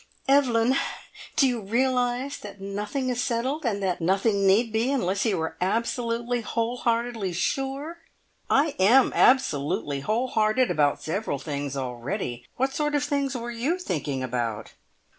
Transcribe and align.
"Evelyn! 0.27 0.75
Do 1.35 1.47
you 1.47 1.61
realise 1.61 2.35
that 2.39 2.59
nothing 2.59 3.09
is 3.09 3.21
settled, 3.21 3.67
and 3.67 3.83
that 3.83 4.01
nothing 4.01 4.47
need 4.47 4.73
be, 4.73 4.91
unless 4.91 5.25
you 5.27 5.39
are 5.41 5.55
absolutely, 5.61 6.41
whole 6.41 6.77
heartedly 6.77 7.33
sure?" 7.33 7.99
"I 8.49 8.75
am 8.79 9.11
absolutely 9.13 9.99
whole 9.99 10.29
hearted 10.29 10.71
about 10.71 11.03
several 11.03 11.37
things 11.37 11.77
already. 11.77 12.47
What 12.57 12.73
sort 12.73 12.95
of 12.95 13.03
things 13.03 13.37
were 13.37 13.51
you 13.51 13.77
thinking 13.77 14.23
about?" 14.23 14.73